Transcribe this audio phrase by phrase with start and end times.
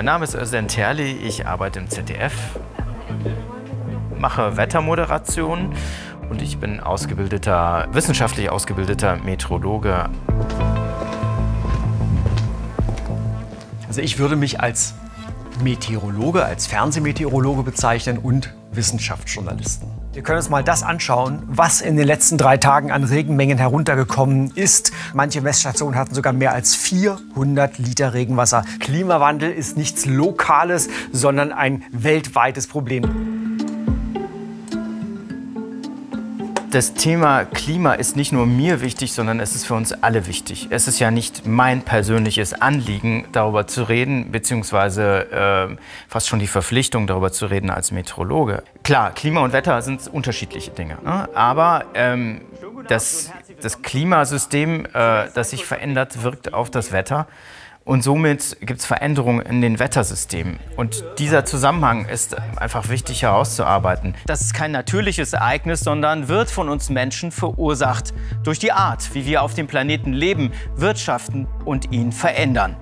[0.00, 2.32] Mein Name ist Özden Terli, ich arbeite im ZDF,
[4.18, 5.74] mache Wettermoderation
[6.30, 10.08] und ich bin ausgebildeter, wissenschaftlich ausgebildeter Meteorologe.
[13.88, 14.94] Also ich würde mich als
[15.62, 19.99] Meteorologe, als Fernsehmeteorologe bezeichnen und Wissenschaftsjournalisten.
[20.12, 24.50] Wir können uns mal das anschauen, was in den letzten drei Tagen an Regenmengen heruntergekommen
[24.56, 24.90] ist.
[25.14, 28.64] Manche Messstationen hatten sogar mehr als 400 Liter Regenwasser.
[28.80, 33.29] Klimawandel ist nichts Lokales, sondern ein weltweites Problem.
[36.70, 40.68] Das Thema Klima ist nicht nur mir wichtig, sondern es ist für uns alle wichtig.
[40.70, 45.32] Es ist ja nicht mein persönliches Anliegen, darüber zu reden, beziehungsweise
[45.72, 48.62] äh, fast schon die Verpflichtung, darüber zu reden als Meteorologe.
[48.84, 51.28] Klar, Klima und Wetter sind unterschiedliche Dinge, ne?
[51.34, 52.42] aber ähm,
[52.86, 57.26] das, das Klimasystem, äh, das sich verändert, wirkt auf das Wetter.
[57.90, 60.60] Und somit gibt es Veränderungen in den Wettersystemen.
[60.76, 64.14] Und dieser Zusammenhang ist einfach wichtig herauszuarbeiten.
[64.26, 69.26] Das ist kein natürliches Ereignis, sondern wird von uns Menschen verursacht durch die Art, wie
[69.26, 72.76] wir auf dem Planeten leben, wirtschaften und ihn verändern.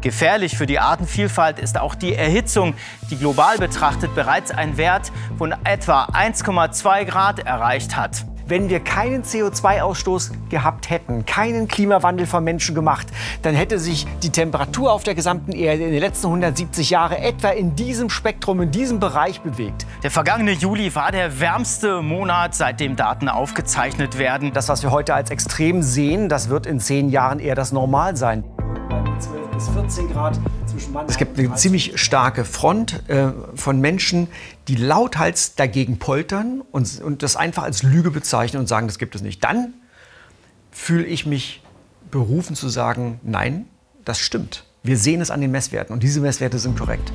[0.00, 2.72] Gefährlich für die Artenvielfalt ist auch die Erhitzung,
[3.10, 8.24] die global betrachtet bereits einen Wert von etwa 1,2 Grad erreicht hat.
[8.46, 13.06] Wenn wir keinen CO2-Ausstoß gehabt hätten, keinen Klimawandel von Menschen gemacht,
[13.40, 17.48] dann hätte sich die Temperatur auf der gesamten Erde in den letzten 170 Jahren etwa
[17.48, 19.86] in diesem Spektrum, in diesem Bereich bewegt.
[20.02, 24.52] Der vergangene Juli war der wärmste Monat, seitdem Daten aufgezeichnet werden.
[24.52, 28.14] Das, was wir heute als extrem sehen, das wird in zehn Jahren eher das Normal
[28.14, 28.44] sein.
[29.20, 30.38] 12 bis 14 Grad
[31.06, 34.28] es gibt eine ziemlich starke Front äh, von Menschen,
[34.68, 39.14] die lauthals dagegen poltern und, und das einfach als Lüge bezeichnen und sagen, das gibt
[39.14, 39.42] es nicht.
[39.44, 39.74] Dann
[40.70, 41.62] fühle ich mich
[42.10, 43.66] berufen zu sagen, nein,
[44.04, 44.64] das stimmt.
[44.82, 47.12] Wir sehen es an den Messwerten und diese Messwerte sind korrekt.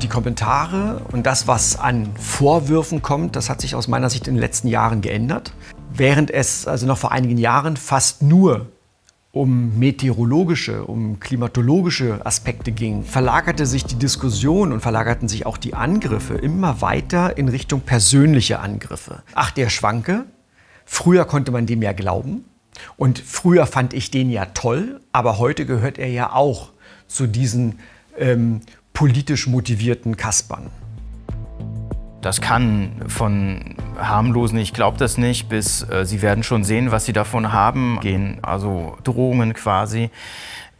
[0.00, 4.34] Die Kommentare und das, was an Vorwürfen kommt, das hat sich aus meiner Sicht in
[4.34, 5.52] den letzten Jahren geändert.
[5.92, 8.66] Während es also noch vor einigen Jahren fast nur
[9.32, 15.72] um meteorologische, um klimatologische Aspekte ging, verlagerte sich die Diskussion und verlagerten sich auch die
[15.72, 19.22] Angriffe immer weiter in Richtung persönliche Angriffe.
[19.34, 20.26] Ach, der Schwanke,
[20.84, 22.44] früher konnte man dem ja glauben
[22.98, 26.70] und früher fand ich den ja toll, aber heute gehört er ja auch
[27.08, 27.78] zu diesen
[28.18, 28.60] ähm,
[28.92, 30.68] politisch motivierten Kaspern.
[32.20, 37.04] Das kann von harmlosen, ich glaube das nicht, bis äh, sie werden schon sehen, was
[37.04, 40.10] sie davon haben, gehen, also Drohungen quasi,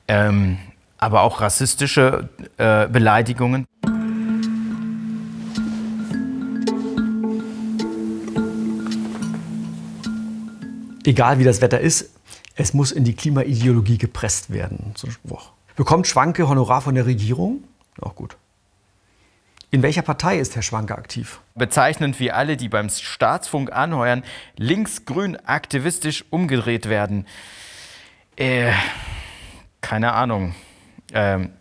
[0.09, 0.59] ähm,
[0.99, 2.29] aber auch rassistische
[2.59, 3.67] äh, Beleidigungen.
[11.05, 12.11] Egal wie das Wetter ist,
[12.55, 14.95] es muss in die Klimaideologie gepresst werden.
[15.75, 17.65] Bekommt Schwanke Honorar von der Regierung?
[18.01, 18.37] Auch gut.
[19.75, 21.41] In welcher Partei ist Herr Schwanke aktiv?
[21.55, 24.23] Bezeichnend wie alle, die beim Staatsfunk anheuern,
[24.59, 27.27] linksgrün aktivistisch umgedreht werden.
[28.37, 28.73] Äh,
[29.81, 30.55] keine Ahnung.
[31.15, 31.53] Ähm,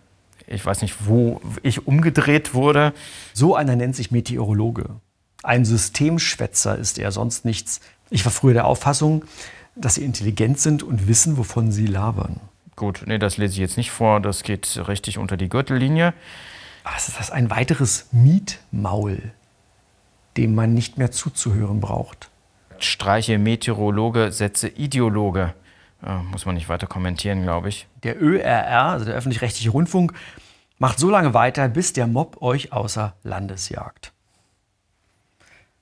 [0.45, 2.91] ich weiß nicht, wo ich umgedreht wurde.
[3.31, 4.89] So einer nennt sich Meteorologe.
[5.41, 7.79] Ein Systemschwätzer ist er, sonst nichts.
[8.09, 9.23] Ich war früher der Auffassung,
[9.77, 12.41] dass sie intelligent sind und wissen, wovon sie labern.
[12.75, 14.19] Gut, nee, das lese ich jetzt nicht vor.
[14.19, 16.13] Das geht richtig unter die Gürtellinie.
[16.83, 17.31] Was ist das?
[17.31, 19.31] Ein weiteres Mietmaul,
[20.37, 22.29] dem man nicht mehr zuzuhören braucht.
[22.79, 25.53] Streiche Meteorologe, Sätze Ideologe.
[26.03, 27.87] Ja, muss man nicht weiter kommentieren, glaube ich.
[28.03, 30.13] Der ÖRR, also der öffentlich-rechtliche Rundfunk,
[30.79, 34.13] macht so lange weiter, bis der Mob euch außer Landes jagt.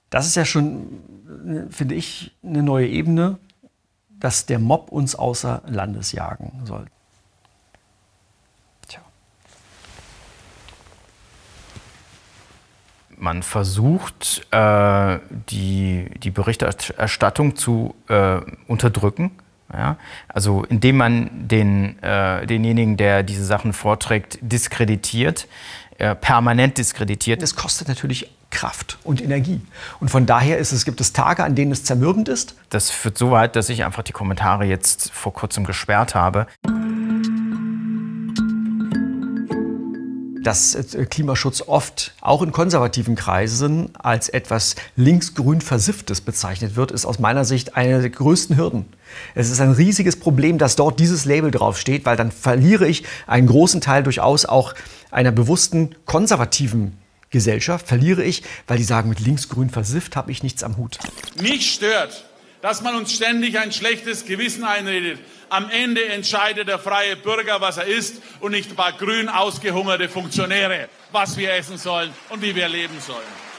[0.10, 3.40] Das ist ja schon, finde ich, eine neue Ebene,
[4.10, 6.86] dass der Mob uns außer Landes jagen soll.
[13.20, 15.20] Man versucht, äh,
[15.50, 19.32] die, die Berichterstattung zu äh, unterdrücken.
[19.72, 19.98] Ja?
[20.28, 25.48] Also indem man den, äh, denjenigen, der diese Sachen vorträgt, diskreditiert,
[25.98, 27.42] äh, permanent diskreditiert.
[27.42, 29.62] Das kostet natürlich Kraft und Energie.
[30.00, 32.56] Und von daher ist es, gibt es Tage, an denen es zermürbend ist.
[32.70, 36.48] Das führt so weit, dass ich einfach die Kommentare jetzt vor kurzem gesperrt habe.
[40.44, 47.06] Dass äh, Klimaschutz oft auch in konservativen Kreisen als etwas linksgrün versifftes bezeichnet wird, ist
[47.06, 48.86] aus meiner Sicht eine der größten Hürden.
[49.36, 53.48] Es ist ein riesiges Problem, dass dort dieses Label draufsteht, weil dann verliere ich einen
[53.48, 54.74] großen Teil durchaus auch
[55.12, 56.98] einer bewussten konservativen
[57.32, 60.98] Gesellschaft, verliere ich, weil die sagen, mit linksgrün versifft habe ich nichts am Hut.
[61.42, 62.26] Mich stört,
[62.62, 65.20] dass man uns ständig ein schlechtes Gewissen einredet.
[65.50, 70.10] Am Ende entscheidet der freie Bürger, was er isst und nicht ein paar grün ausgehungerte
[70.10, 73.50] Funktionäre, was wir essen sollen und wie wir leben sollen.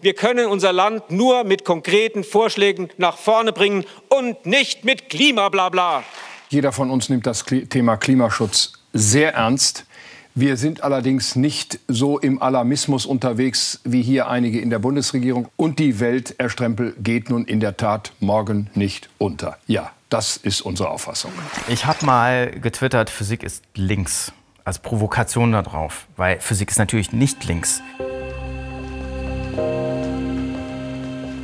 [0.00, 6.02] Wir können unser Land nur mit konkreten Vorschlägen nach vorne bringen und nicht mit Klimablabla.
[6.48, 9.86] Jeder von uns nimmt das Thema Klimaschutz sehr ernst.
[10.34, 15.48] Wir sind allerdings nicht so im Alarmismus unterwegs wie hier einige in der Bundesregierung.
[15.56, 19.58] Und die Welt, Herr Strempel, geht nun in der Tat morgen nicht unter.
[19.66, 21.32] Ja, das ist unsere Auffassung.
[21.68, 24.32] Ich habe mal getwittert, Physik ist links.
[24.64, 27.82] Als Provokation darauf, weil Physik ist natürlich nicht links.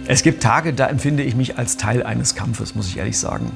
[0.07, 3.51] Es gibt Tage, da empfinde ich mich als Teil eines Kampfes, muss ich ehrlich sagen.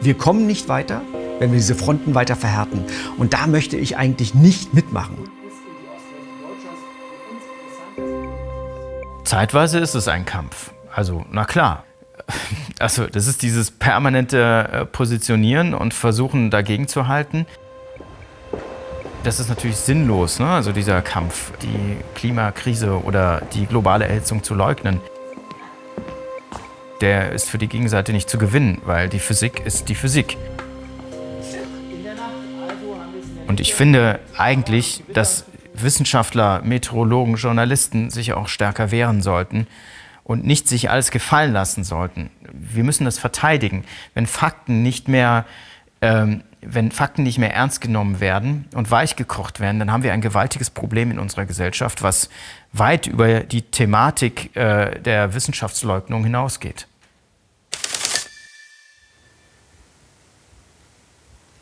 [0.00, 1.02] Wir kommen nicht weiter,
[1.38, 2.84] wenn wir diese Fronten weiter verhärten.
[3.18, 5.16] Und da möchte ich eigentlich nicht mitmachen.
[9.24, 10.72] Zeitweise ist es ein Kampf.
[10.94, 11.84] Also, na klar.
[12.78, 17.46] Also, das ist dieses permanente äh, Positionieren und Versuchen, dagegen zu halten.
[19.24, 20.46] Das ist natürlich sinnlos, ne?
[20.46, 25.00] also dieser Kampf, die Klimakrise oder die globale Erhitzung zu leugnen
[27.00, 30.36] der ist für die Gegenseite nicht zu gewinnen, weil die Physik ist die Physik.
[33.46, 35.44] Und ich finde eigentlich, dass
[35.74, 39.66] Wissenschaftler, Meteorologen, Journalisten sich auch stärker wehren sollten
[40.24, 42.30] und nicht sich alles gefallen lassen sollten.
[42.52, 43.84] Wir müssen das verteidigen.
[44.14, 45.44] Wenn Fakten nicht mehr,
[46.00, 50.20] ähm, wenn Fakten nicht mehr ernst genommen werden und weichgekocht werden, dann haben wir ein
[50.20, 52.28] gewaltiges Problem in unserer Gesellschaft, was
[52.72, 56.88] weit über die Thematik äh, der Wissenschaftsleugnung hinausgeht.